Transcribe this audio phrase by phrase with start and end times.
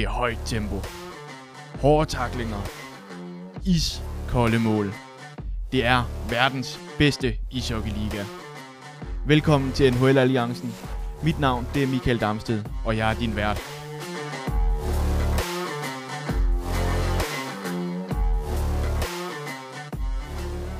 [0.00, 0.76] Det er højt tempo.
[1.82, 2.60] Hårde taklinger.
[3.66, 4.92] Iskolde mål.
[5.72, 8.24] Det er verdens bedste ishockeyliga.
[9.26, 10.74] Velkommen til NHL Alliancen.
[11.24, 13.56] Mit navn det er Michael Damsted, og jeg er din vært.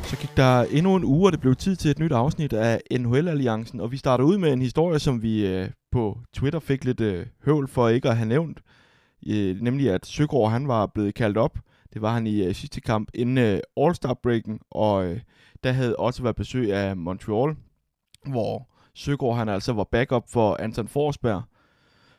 [0.05, 2.81] Så gik der endnu en uge, og det blev tid til et nyt afsnit af
[3.01, 7.01] NHL-alliancen, og vi starter ud med en historie, som vi øh, på Twitter fik lidt
[7.01, 8.61] øh, høvl for ikke at have nævnt,
[9.27, 11.59] øh, nemlig at Søgaard han var blevet kaldt op.
[11.95, 15.21] Det var han i øh, sidste kamp inden øh, All-Star-breaken, og øh,
[15.65, 17.57] der havde også været besøg af Montreal,
[18.27, 21.43] hvor Søgaard han altså var backup for Anton Forsberg.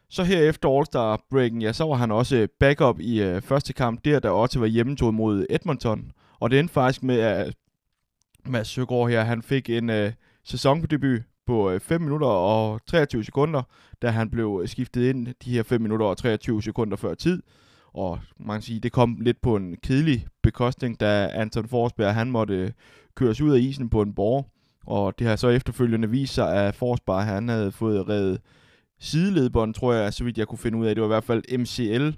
[0.10, 4.06] Så her efter All-Star-breaken, ja, så var han også øh, backup i øh, første kamp,
[4.06, 6.12] der der også var hjemmetog mod Edmonton.
[6.40, 7.54] Og det endte faktisk med, at
[8.46, 13.62] Mads Søgaard her, han fik en øh, sæsondebut på øh, 5 minutter og 23 sekunder,
[14.02, 17.44] da han blev øh, skiftet ind de her 5 minutter og 23 sekunder før tid.
[17.94, 22.32] Og man kan sige, det kom lidt på en kedelig bekostning, da Anton Forsberg han
[22.32, 22.72] måtte øh,
[23.16, 24.46] køres ud af isen på en borg.
[24.86, 28.42] Og det har så efterfølgende vist sig, at Forsberg han havde fået reddet
[29.00, 30.96] sideledbånd, tror jeg, så vidt jeg kunne finde ud af.
[30.96, 32.18] Det var i hvert fald MCL,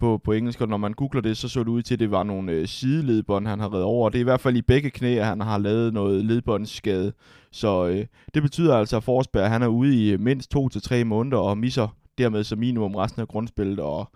[0.00, 2.10] på, på engelsk, og når man googler det, så så det ud til, at det
[2.10, 4.08] var nogle øh, sideledbånd, han har reddet over.
[4.08, 7.12] Det er i hvert fald i begge knæ, at han har lavet noget ledbåndsskade.
[7.50, 10.82] Så øh, det betyder altså, at Forsberg han er ude i øh, mindst to til
[10.82, 13.80] tre måneder og misser dermed som minimum resten af grundspillet.
[13.80, 14.12] Og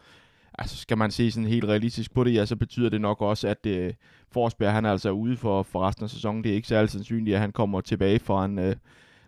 [0.58, 3.48] altså, skal man se sådan helt realistisk på det, ja, så betyder det nok også,
[3.48, 3.92] at øh,
[4.32, 6.44] Forsberg han er altså ude for, for resten af sæsonen.
[6.44, 8.76] Det er ikke særlig sandsynligt, at han kommer tilbage fra en øh,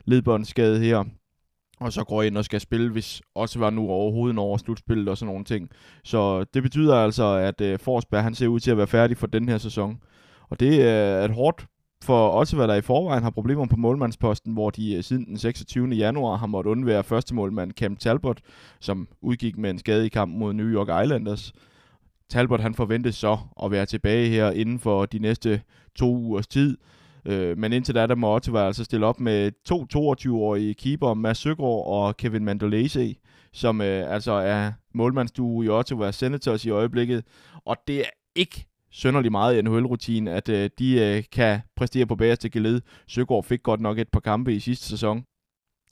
[0.05, 1.05] ledbåndsskade her
[1.85, 5.19] og så går ind og skal spille, hvis også var nu overhovedet over slutspillet og
[5.19, 5.71] sådan nogle ting.
[6.05, 9.27] Så det betyder altså, at øh, Forsberg han ser ud til at være færdig for
[9.27, 9.99] den her sæson.
[10.49, 11.67] Og det øh, er et hårdt
[12.05, 15.39] for også hvad der i forvejen har problemer på målmandsposten, hvor de øh, siden den
[15.39, 15.89] 26.
[15.89, 18.41] januar har måttet undvære første målmand Cam Talbot,
[18.81, 21.53] som udgik med en skade i kampen mod New York Islanders.
[22.31, 25.63] Talbot han forventes så at være tilbage her inden for de næste
[25.95, 26.77] to ugers tid,
[27.27, 31.39] Øh, men indtil da, der må Ottawa altså stille op med to 22-årige keeper, Mads
[31.39, 33.15] Søgaard og Kevin Mandolese,
[33.53, 37.25] som øh, altså er målmandsduo i Ottawa Senators i øjeblikket.
[37.65, 42.17] Og det er ikke sønderlig meget i NHL-rutine, at øh, de øh, kan præstere på
[42.17, 42.81] bagerste geled.
[43.07, 45.25] Søgaard fik godt nok et par kampe i sidste sæson.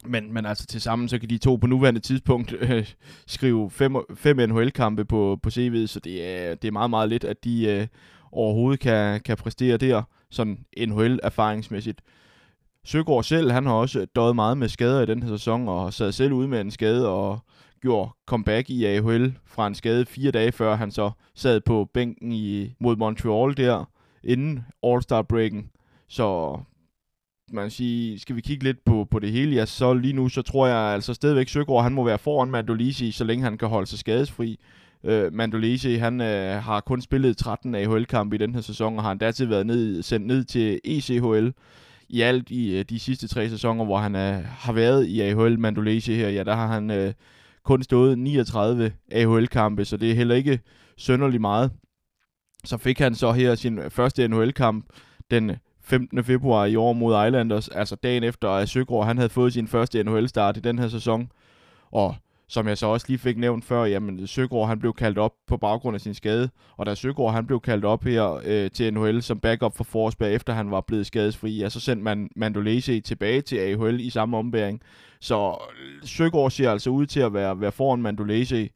[0.04, 2.92] Men, men altså til sammen, så kan de to på nuværende tidspunkt øh,
[3.26, 7.24] skrive fem, fem NHL-kampe på, på CV'et, så det er, det er meget, meget lidt,
[7.24, 7.86] at de øh,
[8.32, 12.00] overhovedet kan, kan præstere der sådan NHL-erfaringsmæssigt.
[12.84, 16.12] Søgaard selv, han har også døjet meget med skader i den her sæson, og sad
[16.12, 17.38] selv ude med en skade, og
[17.80, 22.32] gjorde comeback i AHL fra en skade fire dage før han så sad på bænken
[22.32, 23.84] i, mod Montreal der,
[24.24, 25.70] inden All-Star-breaken.
[26.08, 26.58] Så
[27.52, 30.42] man sige, skal vi kigge lidt på, på det hele, ja, så lige nu, så
[30.42, 33.86] tror jeg altså stadigvæk Søgaard, han må være foran Mandolisi, så længe han kan holde
[33.86, 34.60] sig skadesfri.
[35.04, 39.12] Øh, Mandolese, han øh, har kun spillet 13 AHL-kampe i den her sæson, og har
[39.12, 41.50] endda til været ned, sendt ned til ECHL
[42.08, 45.58] i alt i øh, de sidste tre sæsoner, hvor han øh, har været i AHL
[45.58, 46.28] Mandolese her.
[46.28, 47.12] Ja, der har han øh,
[47.64, 50.60] kun stået 39 AHL-kampe, så det er heller ikke
[50.96, 51.70] sønderlig meget.
[52.64, 54.86] Så fik han så her sin første NHL-kamp
[55.30, 55.52] den
[55.84, 56.24] 15.
[56.24, 60.02] februar i år mod Islanders, altså dagen efter at Søgaard han havde fået sin første
[60.02, 61.32] NHL-start i den her sæson.
[61.90, 62.14] Og
[62.52, 65.56] som jeg så også lige fik nævnt før, jamen Søgaard han blev kaldt op på
[65.56, 69.22] baggrund af sin skade, og da Søgaard han blev kaldt op her øh, til NHL
[69.22, 73.40] som backup for Forsberg, efter han var blevet skadesfri, ja, så sendte man Mandolese tilbage
[73.40, 74.80] til AHL i samme ombæring.
[75.20, 78.70] Så øh, Søgaard ser altså ud til at være, være foran Mandolese.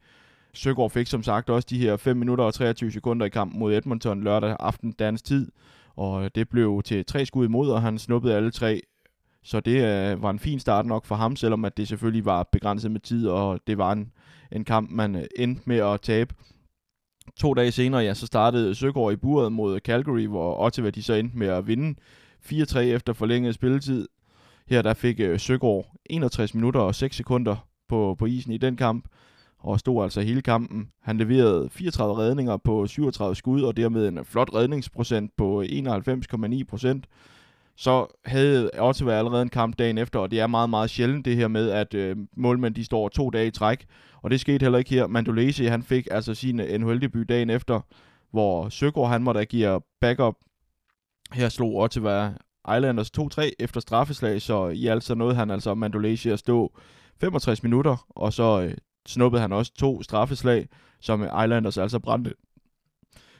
[0.53, 3.73] Søgaard fik som sagt også de her 5 minutter og 23 sekunder i kampen mod
[3.73, 5.51] Edmonton lørdag aften dansk tid,
[5.95, 8.81] og øh, det blev til tre skud imod, og han snuppede alle tre
[9.47, 12.43] så det øh, var en fin start nok for ham, selvom at det selvfølgelig var
[12.51, 14.11] begrænset med tid, og det var en,
[14.51, 16.35] en kamp, man øh, endte med at tabe.
[17.39, 21.13] To dage senere, ja, så startede Søgaard i buret mod Calgary, hvor Ottawa de så
[21.13, 21.99] endte med at vinde
[22.45, 24.07] 4-3 efter forlænget spilletid.
[24.67, 28.75] Her der fik øh, Søgaard 61 minutter og 6 sekunder på, på isen i den
[28.75, 29.07] kamp,
[29.59, 30.89] og stod altså hele kampen.
[31.01, 37.05] Han leverede 34 redninger på 37 skud, og dermed en flot redningsprocent på 91,9 procent
[37.77, 41.35] så havde Ottawa allerede en kamp dagen efter, og det er meget, meget sjældent det
[41.35, 43.85] her med, at øh, målmænd de står to dage i træk,
[44.21, 45.07] og det skete heller ikke her.
[45.07, 47.81] Mandolese, han fik altså sin øh, NHL-debut dagen efter,
[48.31, 50.35] hvor Søgaard, han måtte agere backup.
[51.33, 52.33] Her slog Ottawa
[52.75, 56.77] Islanders 2-3 efter straffeslag, så i alt så nåede han altså Mandolese at stå
[57.19, 58.73] 65 minutter, og så øh,
[59.07, 60.67] snuppede han også to straffeslag,
[61.01, 62.33] som Islanders altså brændte.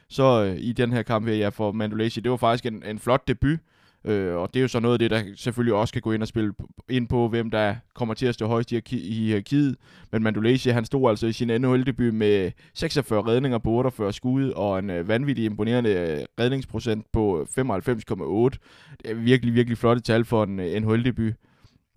[0.08, 2.98] Så øh, i den her kamp her, ja, for Mandolese, det var faktisk en, en
[2.98, 3.58] flot debut,
[4.08, 6.22] Øh, og det er jo så noget af det, der selvfølgelig også kan gå ind
[6.22, 6.52] og spille
[6.88, 9.76] ind på, hvem der kommer til at stå højst i hierarkiet.
[10.12, 14.78] Men Mandolesi, han stod altså i sin NHL-debut med 46 redninger på 48 skud, og
[14.78, 18.58] en øh, vanvittig imponerende øh, redningsprocent på øh, 95,8.
[19.02, 21.34] Det er virkelig, virkelig flotte tal for en øh, NHL-debut.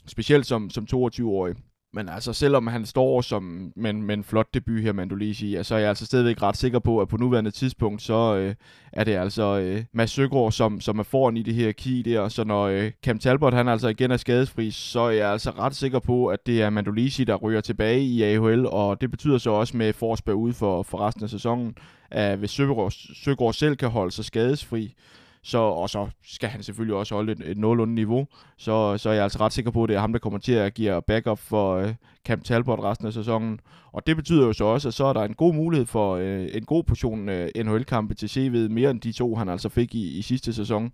[0.07, 1.55] Specielt som, som 22-årig.
[1.93, 5.75] Men altså, selvom han står som med, med en flot debut her, Mandolisi, ja, så
[5.75, 8.55] er jeg altså stadigvæk ret sikker på, at på nuværende tidspunkt, så øh,
[8.93, 12.29] er det altså øh, Mads Søgaard, som, som er foran i det her key der.
[12.29, 15.75] Så når øh, Cam Talbot, han altså igen er skadesfri, så er jeg altså ret
[15.75, 19.49] sikker på, at det er Mandolisi, der ryger tilbage i AHL, og det betyder så
[19.49, 21.75] også med Forsberg ude for, for resten af sæsonen,
[22.11, 22.91] at hvis Søgaard,
[23.23, 24.95] Søgaard selv kan holde sig skadesfri,
[25.43, 28.27] så, og så skal han selvfølgelig også holde et, et nogenlunde niveau,
[28.57, 30.53] så, så er jeg altså ret sikker på, at det er ham, der kommer til
[30.53, 31.93] at give backup for øh,
[32.25, 33.59] Camp Talbot resten af sæsonen.
[33.91, 36.47] Og det betyder jo så også, at så er der en god mulighed for øh,
[36.53, 40.17] en god portion øh, NHL-kampe til CV'et, mere end de to, han altså fik i,
[40.17, 40.91] i sidste sæson.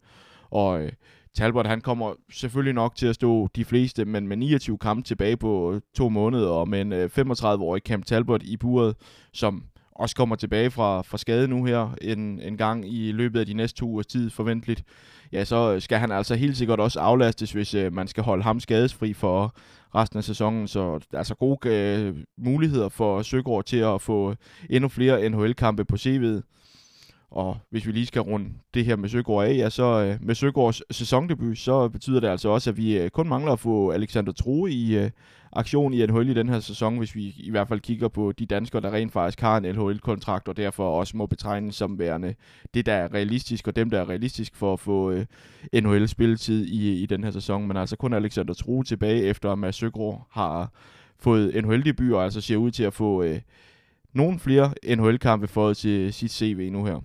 [0.51, 0.91] Og øh,
[1.38, 5.38] Talbot, han kommer selvfølgelig nok til at stå de fleste, men med 29 kampe tilbage
[5.38, 8.95] på øh, to måneder, og med en øh, 35-årig Camp Talbot i buret,
[9.33, 9.63] som
[9.99, 13.53] også kommer tilbage fra, fra skade nu her en, en gang i løbet af de
[13.53, 14.83] næste to ugers tid forventeligt,
[15.31, 18.59] ja, så skal han altså helt sikkert også aflastes, hvis øh, man skal holde ham
[18.59, 19.55] skadesfri for
[19.95, 20.67] resten af sæsonen.
[20.67, 24.35] Så altså gode øh, muligheder for Søgaard til at få
[24.69, 26.41] endnu flere NHL-kampe på CV'et.
[27.31, 30.35] Og hvis vi lige skal runde det her med Søgaard af, ja, så øh, med
[30.35, 34.31] Søgaards sæsondebut, så betyder det altså også, at vi øh, kun mangler at få Alexander
[34.31, 35.09] Troe i øh,
[35.57, 38.45] aktion i NHL i den her sæson, hvis vi i hvert fald kigger på de
[38.45, 42.36] danskere, der rent faktisk har en NHL-kontrakt, og derfor også må betegnes som værende
[42.74, 45.25] det, der er realistisk, og dem, der er realistisk for at få øh,
[45.74, 47.68] NHL-spilletid i, i den her sæson.
[47.68, 50.71] Men altså kun Alexander True tilbage, efter at Mads Søgro har
[51.19, 53.24] fået NHL-debut, og altså ser ud til at få...
[53.24, 53.39] Øh,
[54.13, 57.01] nogle flere NHL-kampe for til sit CV nu her.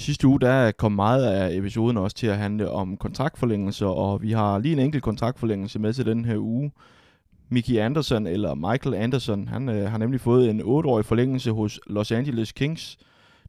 [0.00, 4.32] Sidste uge der kom meget af episoden også til at handle om kontraktforlængelser, og vi
[4.32, 6.72] har lige en enkelt kontraktforlængelse med til den her uge.
[7.48, 12.12] Mickey Anderson, eller Michael Anderson, han øh, har nemlig fået en 8-årig forlængelse hos Los
[12.12, 12.98] Angeles Kings.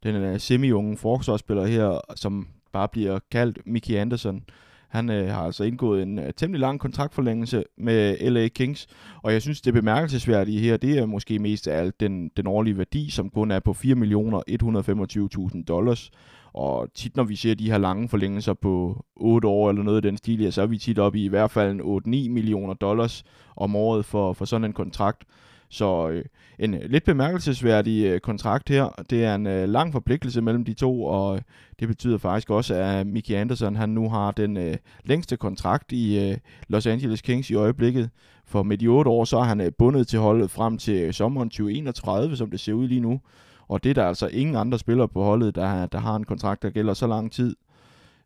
[0.04, 4.44] Den er semi-unge forsvarsspiller her, som bare bliver kaldt Mickey Anderson.
[4.92, 8.88] Han øh, har altså indgået en øh, temmelig lang kontraktforlængelse med LA Kings,
[9.24, 12.78] og jeg synes, det bemærkelsesværdige her, det er måske mest af alt den, den årlige
[12.78, 16.12] værdi, som kun er på 4.125.000 dollars.
[16.54, 20.08] Og tit når vi ser de her lange forlængelser på 8 år eller noget i
[20.08, 23.24] den stil, så er vi tit oppe i i hvert fald 8-9 millioner dollars
[23.56, 25.24] om året for, for sådan en kontrakt.
[25.72, 26.26] Så øh,
[26.60, 29.04] en øh, lidt bemærkelsesværdig øh, kontrakt her.
[29.10, 31.42] Det er en øh, lang forpligtelse mellem de to, og øh,
[31.80, 34.76] det betyder faktisk også, at Mickey Anderson han nu har den øh,
[35.06, 36.38] længste kontrakt i øh,
[36.68, 38.10] Los Angeles Kings i øjeblikket.
[38.46, 41.14] For med de otte år, så er han øh, bundet til holdet frem til øh,
[41.14, 43.22] sommeren 2031, som det ser ud lige nu.
[43.68, 46.64] Og det er der altså ingen andre spillere på holdet, der, der har en kontrakt,
[46.64, 47.56] der gælder så lang tid.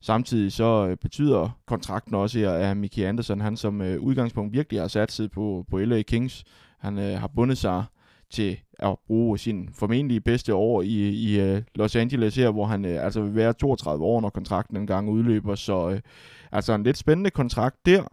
[0.06, 4.81] Samtidig så øh, betyder kontrakten også her, at Mickey Anderson, han som øh, udgangspunkt virkelig
[4.81, 6.44] har sat sig på, på LA Kings,
[6.80, 7.84] han øh, har bundet sig
[8.30, 12.86] til at bruge sin formentlig bedste år i, i øh, Los Angeles her, hvor han
[12.86, 15.56] øh, altså vil være 32 år, når kontrakten engang udløber.
[15.56, 16.02] Så øh,
[16.51, 18.04] altså en lidt spændende kontrakt der.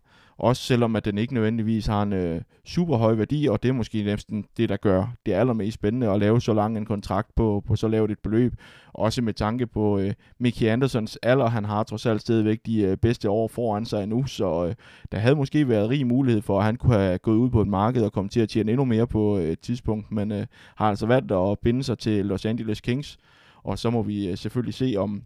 [0.42, 3.72] Også selvom at den ikke nødvendigvis har en øh, super høj værdi, og det er
[3.72, 7.62] måske næsten det, der gør det allermest spændende at lave så lang en kontrakt på,
[7.66, 8.54] på så lavt et beløb.
[8.92, 12.96] Også med tanke på øh, Mickey Andersons alder, han har trods alt stadigvæk de øh,
[12.96, 14.74] bedste år foran sig nu, så øh,
[15.12, 17.68] der havde måske været rig mulighed for, at han kunne have gået ud på et
[17.68, 20.88] marked og komme til at tjene endnu mere på øh, et tidspunkt, men øh, har
[20.88, 23.18] altså valgt at binde sig til Los Angeles Kings,
[23.64, 25.22] og så må vi øh, selvfølgelig se, om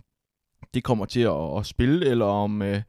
[0.74, 2.62] det kommer til at, at spille, eller om...
[2.62, 2.82] Øh,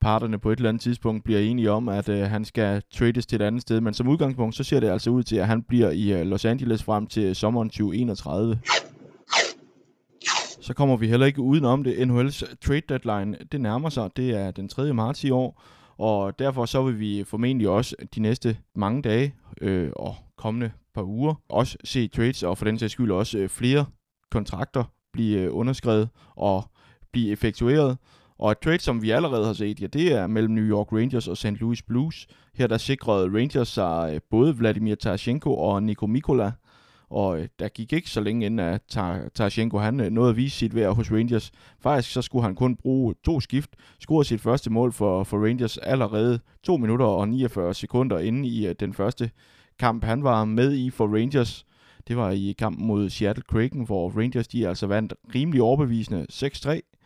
[0.00, 3.36] parterne på et eller andet tidspunkt bliver enige om, at øh, han skal trades til
[3.36, 3.80] et andet sted.
[3.80, 6.44] Men som udgangspunkt, så ser det altså ud til, at han bliver i øh, Los
[6.44, 8.60] Angeles frem til sommeren 2031.
[10.60, 11.92] Så kommer vi heller ikke udenom det.
[11.92, 14.10] NHL's trade deadline, det nærmer sig.
[14.16, 14.92] Det er den 3.
[14.92, 15.62] marts i år.
[15.98, 21.04] Og derfor så vil vi formentlig også de næste mange dage øh, og kommende par
[21.04, 23.86] uger også se trades, og for den sags skyld også øh, flere
[24.30, 26.70] kontrakter blive øh, underskrevet og
[27.12, 27.98] blive effektueret.
[28.38, 31.28] Og et trade, som vi allerede har set, ja, det er mellem New York Rangers
[31.28, 31.46] og St.
[31.46, 32.26] Louis Blues.
[32.54, 36.52] Her der sikrede Rangers sig øh, både Vladimir Tarasenko og Niko Mikola.
[37.10, 38.82] Og øh, der gik ikke så længe inden, at
[39.34, 41.52] Tarasenko han øh, nåede at vise sit værd hos Rangers.
[41.80, 45.78] Faktisk så skulle han kun bruge to skift, scorede sit første mål for, for Rangers
[45.78, 49.30] allerede 2 minutter og 49 sekunder inde i den første
[49.78, 51.66] kamp, han var med i for Rangers.
[52.08, 56.97] Det var i kampen mod Seattle Kraken, hvor Rangers de altså vandt rimelig overbevisende 6-3.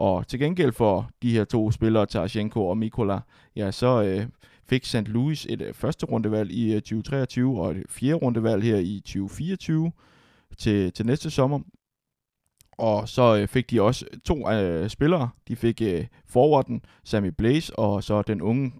[0.00, 3.20] Og til gengæld for de her to spillere, Tarashenko og Mikola,
[3.56, 4.26] ja, så øh,
[4.68, 4.94] fik St.
[4.94, 9.92] Louis et øh, første rundevalg i øh, 2023 og et fjerde rundevalg her i 2024
[10.58, 11.60] til, til næste sommer.
[12.72, 15.28] Og så øh, fik de også to øh, spillere.
[15.48, 18.72] De fik øh, forwarden Sammy Blaze, og så den unge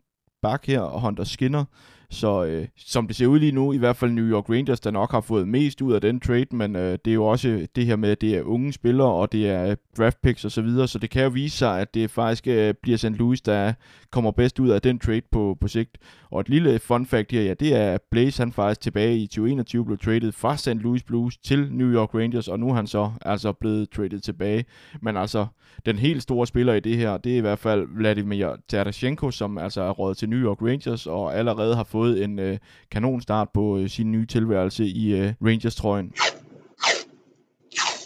[0.42, 1.64] bak her, Hunter Skinner,
[2.10, 4.90] så øh, som det ser ud lige nu, i hvert fald New York Rangers, der
[4.90, 7.86] nok har fået mest ud af den trade, men øh, det er jo også det
[7.86, 10.62] her med, at det er unge spillere, og det er øh, draft picks osv., så,
[10.62, 13.04] videre, så det kan jo vise sig, at det faktisk øh, bliver St.
[13.04, 13.72] Louis, der
[14.10, 15.98] kommer bedst ud af den trade på, på sigt.
[16.30, 19.84] Og et lille fun fact her, ja, det er Blaze, han faktisk tilbage i 2021
[19.84, 20.68] blev traded fra St.
[20.68, 24.64] Louis Blues til New York Rangers, og nu er han så altså blevet traded tilbage.
[25.02, 25.46] Men altså,
[25.86, 29.58] den helt store spiller i det her, det er i hvert fald Vladimir Tarasenko, som
[29.58, 32.58] altså er rådet til New York Rangers, og allerede har fået en øh,
[32.90, 36.12] kanonstart på øh, sin nye tilværelse i øh, Rangers-trøjen.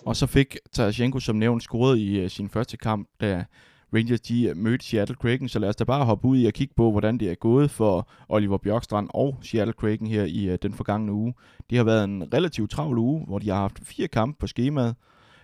[0.07, 3.45] Og så fik Tarasenko som nævnt scoret i øh, sin første kamp, da
[3.95, 6.53] Rangers de øh, mødte Seattle Kraken, så lad os da bare hoppe ud i og
[6.53, 10.59] kigge på, hvordan det er gået for Oliver Bjørkstrand og Seattle Kraken her i øh,
[10.63, 11.35] den forgangne uge.
[11.71, 14.95] Det har været en relativt travl uge, hvor de har haft fire kampe på skemaet.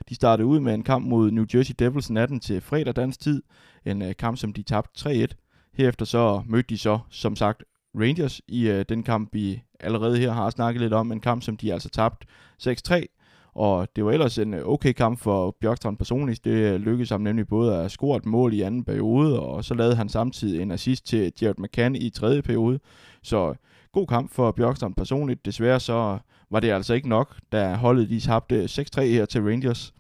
[0.09, 3.43] De startede ud med en kamp mod New Jersey Devils natten til fredag dansk tid.
[3.85, 5.27] En øh, kamp, som de tabte 3-1.
[5.75, 7.65] Herefter så mødte de så, som sagt,
[7.95, 11.13] Rangers i øh, den kamp, vi allerede her har snakket lidt om.
[11.13, 12.27] En kamp, som de altså tabte
[12.63, 13.07] 6-3.
[13.55, 16.45] Og det var ellers en øh, okay kamp for Bjørkstrand personligt.
[16.45, 19.75] Det øh, lykkedes ham nemlig både at score et mål i anden periode, og så
[19.75, 22.81] lavede han samtidig en assist til Jared McCann i tredje periode.
[23.23, 23.55] Så
[23.93, 25.45] god kamp for Bjørkstrand personligt.
[25.45, 26.19] Desværre så
[26.51, 29.95] var det altså ikke nok, da holdet de tabte 6-3 her til Rangers.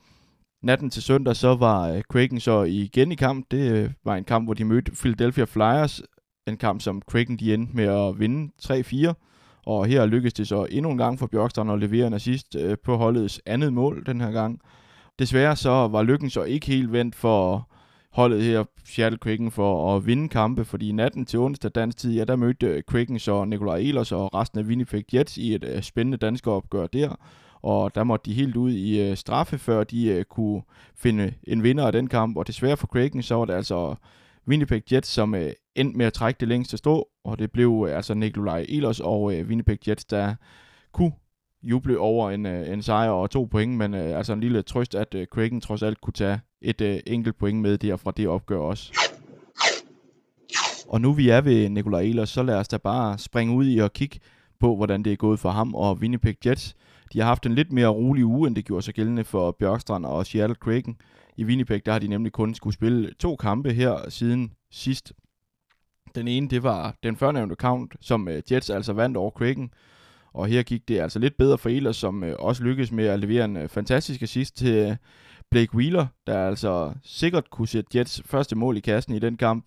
[0.63, 3.47] Natten til søndag så var øh, Kraken så igen i kamp.
[3.51, 6.03] Det var en kamp, hvor de mødte Philadelphia Flyers.
[6.51, 9.13] En kamp, som Kraken de endte med at vinde 3-4.
[9.67, 12.77] Og her lykkedes det så endnu en gang for Bjørkstrand at levere en assist øh,
[12.85, 14.61] på holdets andet mål den her gang.
[15.19, 17.69] Desværre så var lykken så ikke helt vendt for
[18.13, 22.25] holdet her, Seattle Kraken, for at vinde kampe, fordi natten til onsdag dansk tid, ja,
[22.25, 25.83] der mødte øh, Kraken så Nikolaj Ehlers og resten af Winnipeg Jets i et øh,
[25.83, 27.17] spændende dansk opgør der,
[27.63, 30.63] og der måtte de helt ud i øh, straffe, før de øh, kunne
[30.97, 33.95] finde en vinder af den kamp, og desværre for Kraken, så var det altså
[34.51, 37.97] Winnipeg Jets, som øh, endte med at trække det længste stå, og det blev øh,
[37.97, 40.35] altså Nikolaj Ehlers og øh, Winnipeg Jets, der
[40.93, 41.13] kunne
[41.63, 44.95] juble over en, øh, en sejr og to point, men øh, altså en lille trøst,
[44.95, 48.29] at øh, Kraken trods alt kunne tage et øh, enkelt point med der fra det
[48.29, 48.93] opgør også.
[50.89, 53.79] Og nu vi er ved Nikolaj Ehlers, så lad os da bare springe ud i
[53.79, 54.21] og kigge
[54.61, 56.77] på, hvordan det er gået for ham og Winnipeg Jets.
[57.13, 60.07] De har haft en lidt mere rolig uge, end det gjorde sig gældende for Bjørkstrand
[60.07, 60.97] og Seattle Kraken.
[61.41, 65.13] I Winnipeg, der har de nemlig kun skulle spille to kampe her siden sidst.
[66.15, 69.71] Den ene, det var den førnævnte count, som øh, Jets altså vandt over Kraken.
[70.33, 73.21] Og her gik det altså lidt bedre for Ehlers, som øh, også lykkedes med at
[73.21, 74.97] levere en øh, fantastisk assist til
[75.51, 79.67] Blake Wheeler, der altså sikkert kunne sætte Jets første mål i kassen i den kamp.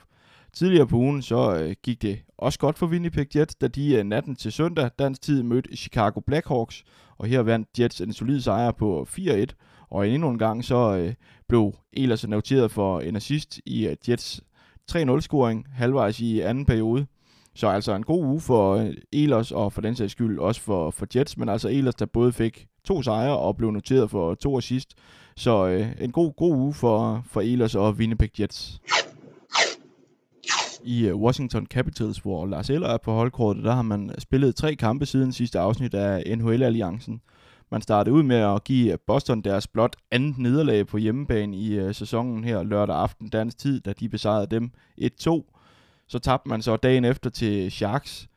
[0.54, 4.04] Tidligere på ugen så øh, gik det også godt for Winnipeg Jets, da de øh,
[4.04, 6.84] natten til søndag dansk tid mødte Chicago Blackhawks,
[7.18, 9.46] og her vandt Jets en solid sejr på 4-1,
[9.90, 11.14] og endnu en gang så øh,
[11.54, 14.42] blev Ehlers noteret for en assist i øh, Jets
[14.92, 17.06] 3-0-scoring halvvejs i anden periode.
[17.56, 20.92] Så altså en god uge for øh, Elers, og for den sags skyld også for,
[20.92, 24.58] for Jets, men altså Elers, der både fik to sejre og blev noteret for to
[24.58, 24.94] assist.
[25.36, 28.82] Så øh, en god, god uge for, for Elers og Winnipeg Jets
[30.84, 34.76] i øh, Washington Capitals, hvor Lars Eller er på holdkortet, der har man spillet tre
[34.76, 37.22] kampe siden sidste afsnit af NHL-alliancen.
[37.74, 41.96] Man startede ud med at give Boston deres blot andet nederlag på hjemmebane i øh,
[41.96, 46.08] sæsonen her lørdag aften dansk tid, da de besejrede dem 1-2.
[46.08, 48.30] Så tabte man så dagen efter til Sharks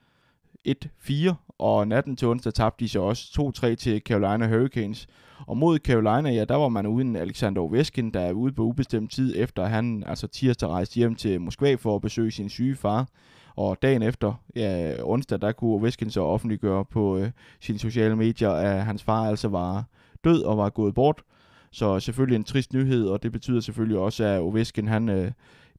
[0.69, 5.07] 1-4, og natten til onsdag tabte de så også 2-3 til Carolina Hurricanes.
[5.47, 9.13] Og mod Carolina, ja, der var man uden Alexander Ovechkin, der er ude på ubestemt
[9.13, 13.09] tid, efter han altså tirsdag rejste hjem til Moskva for at besøge sin syge far.
[13.57, 18.51] Og dagen efter, ja, onsdag, der kunne Ovechkin så offentliggøre på øh, sine sociale medier,
[18.51, 19.85] at hans far altså var
[20.25, 21.23] død og var gået bort.
[21.71, 25.31] Så selvfølgelig en trist nyhed, og det betyder selvfølgelig også, at Ovechkin han øh,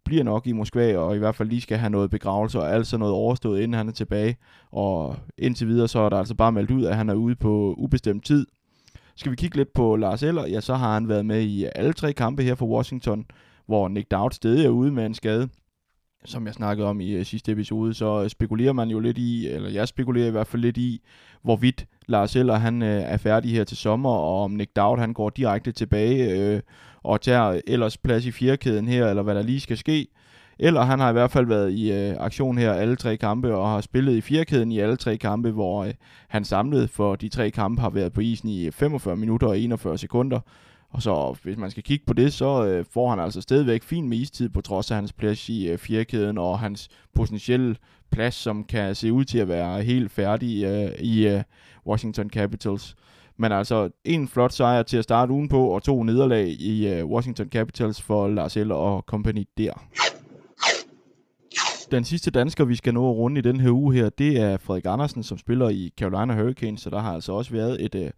[0.05, 2.87] bliver nok i Moskva, og i hvert fald lige skal have noget begravelse og alt
[2.87, 4.37] sådan noget overstået, inden han er tilbage.
[4.71, 7.75] Og indtil videre, så er der altså bare meldt ud, at han er ude på
[7.77, 8.47] ubestemt tid.
[9.15, 11.93] Skal vi kigge lidt på Lars Eller, ja, så har han været med i alle
[11.93, 13.25] tre kampe her for Washington,
[13.65, 15.49] hvor Nick Dowd stadig er ude med en skade.
[16.25, 19.47] Som jeg snakkede om i øh, sidste episode, så øh, spekulerer man jo lidt i,
[19.47, 21.01] eller jeg spekulerer i hvert fald lidt i,
[21.41, 25.13] hvorvidt Lars Eller han øh, er færdig her til sommer, og om Nick Dowd han
[25.13, 26.61] går direkte tilbage øh,
[27.03, 30.07] og tager ellers plads i fjerkæden her, eller hvad der lige skal ske.
[30.59, 33.69] Eller han har i hvert fald været i øh, aktion her alle tre kampe, og
[33.69, 35.93] har spillet i fjerkæden i alle tre kampe, hvor øh,
[36.27, 39.59] han samlet for de tre kampe har været på isen i øh, 45 minutter og
[39.59, 40.39] 41 sekunder.
[40.89, 44.09] Og så hvis man skal kigge på det, så øh, får han altså stadigvæk fin
[44.09, 47.75] med istid på trods af hans plads i øh, fjerkæden og hans potentielle
[48.11, 51.43] plads, som kan se ud til at være helt færdig øh, i øh,
[51.87, 52.95] Washington Capitals.
[53.37, 57.05] Men altså en flot sejr til at starte ugen på, og to nederlag i øh,
[57.05, 59.73] Washington Capitals for Lars Eller og company der.
[61.91, 64.57] Den sidste dansker, vi skal nå at runde i den her uge her, det er
[64.57, 68.11] Frederik Andersen, som spiller i Carolina Hurricanes, så der har altså også været et øh,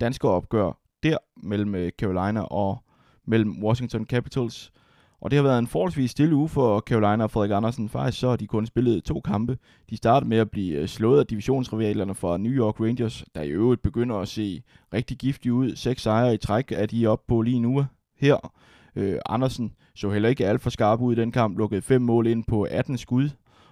[0.00, 2.82] dansker opgør der mellem øh, Carolina og
[3.26, 4.72] mellem Washington Capitals.
[5.20, 7.88] Og det har været en forholdsvis stille uge for Carolina og Frederik Andersen.
[7.88, 9.58] Faktisk så har de kun spillet to kampe.
[9.90, 13.48] De startede med at blive øh, slået af divisionsrivalerne fra New York Rangers, der i
[13.48, 14.62] øvrigt begynder at se
[14.94, 15.76] rigtig giftige ud.
[15.76, 17.84] Seks sejre i træk er de oppe på lige nu
[18.16, 18.52] her.
[18.96, 22.26] Øh, Andersen så heller ikke alt for skarp ud i den kamp, lukkede fem mål
[22.26, 23.30] ind på 18 skud,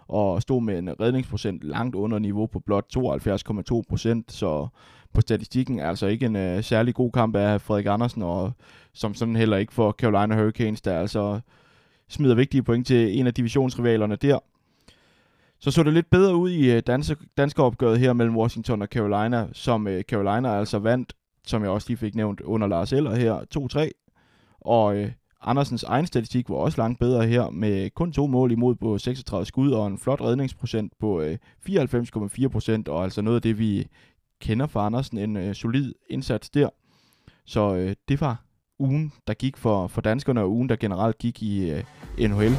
[0.09, 4.69] og stod med en redningsprocent langt under niveau på blot 72,2 procent, så
[5.13, 8.53] på statistikken er altså ikke en uh, særlig god kamp af Frederik Andersen, og
[8.93, 11.41] som sådan heller ikke for Carolina Hurricanes, der altså
[12.09, 14.39] smider vigtige point til en af divisionsrivalerne der.
[15.59, 18.89] Så så det lidt bedre ud i øh, danske, danske opgøret her mellem Washington og
[18.89, 21.13] Carolina, som uh, Carolina altså vandt,
[21.47, 24.61] som jeg også lige fik nævnt under Lars Eller her, 2-3.
[24.61, 25.07] Og uh,
[25.41, 29.47] Andersens egen statistik var også langt bedre her, med kun to mål imod på 36
[29.47, 31.39] skud og en flot redningsprocent på øh,
[31.69, 33.87] 94,4 procent, og altså noget af det, vi
[34.41, 36.69] kender fra Andersen, en øh, solid indsats der.
[37.45, 38.43] Så øh, det var
[38.79, 41.85] ugen, der gik for, for danskerne, og ugen, der generelt gik i øh,
[42.19, 42.55] NHL.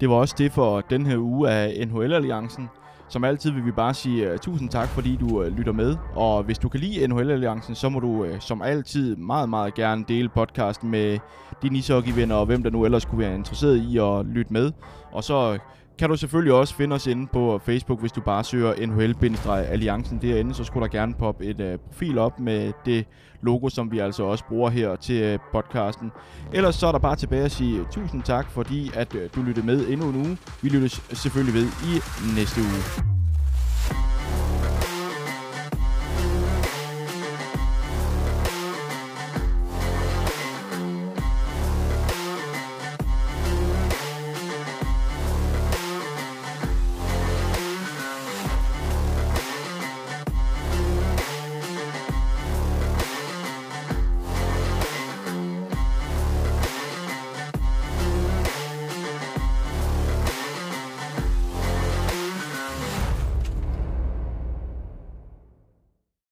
[0.00, 2.68] Det var også det for den her uge af NHL-alliancen.
[3.08, 5.96] Som altid vil vi bare sige uh, tusind tak, fordi du uh, lytter med.
[6.14, 10.04] Og hvis du kan lide NHL-alliancen, så må du uh, som altid meget, meget gerne
[10.08, 11.18] dele podcasten med
[11.62, 14.72] dine ishockeyvenner og hvem der nu ellers kunne være interesseret i at lytte med.
[15.12, 15.58] Og så
[15.98, 20.54] kan du selvfølgelig også finde os inde på Facebook, hvis du bare søger NHL-alliancen derinde,
[20.54, 23.06] så skulle der gerne poppe et uh, profil op med det
[23.42, 26.12] logo, som vi altså også bruger her til uh, podcasten.
[26.52, 29.66] Ellers så er der bare tilbage at sige tusind tak, fordi at uh, du lyttede
[29.66, 30.38] med endnu en uge.
[30.62, 32.00] Vi lyttes selvfølgelig ved i
[32.36, 33.17] næste uge.